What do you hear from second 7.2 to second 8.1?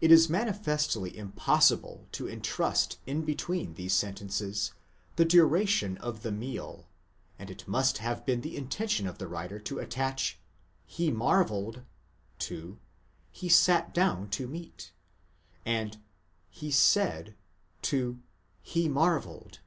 and it must